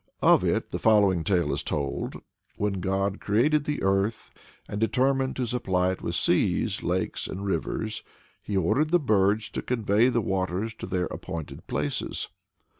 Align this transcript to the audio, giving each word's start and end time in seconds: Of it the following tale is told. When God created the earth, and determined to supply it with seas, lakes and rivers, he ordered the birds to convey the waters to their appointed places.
Of 0.23 0.43
it 0.43 0.71
the 0.71 0.79
following 0.79 1.23
tale 1.23 1.53
is 1.53 1.61
told. 1.61 2.15
When 2.55 2.79
God 2.81 3.19
created 3.19 3.65
the 3.65 3.83
earth, 3.83 4.31
and 4.67 4.81
determined 4.81 5.35
to 5.35 5.45
supply 5.45 5.91
it 5.91 6.01
with 6.01 6.15
seas, 6.15 6.81
lakes 6.81 7.27
and 7.27 7.45
rivers, 7.45 8.01
he 8.41 8.57
ordered 8.57 8.89
the 8.89 8.97
birds 8.99 9.47
to 9.51 9.61
convey 9.61 10.09
the 10.09 10.19
waters 10.19 10.73
to 10.79 10.87
their 10.87 11.05
appointed 11.05 11.67
places. 11.67 12.29